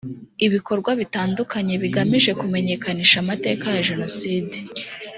ibikorwa 0.45 0.91
bitandukanye 1.01 1.73
bigamije 1.83 2.31
kumenyekanisha 2.41 3.15
amateka 3.23 3.65
ya 3.75 3.81
jenoside 3.89 4.55